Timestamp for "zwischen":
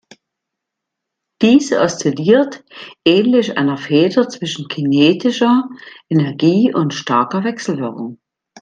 4.29-4.67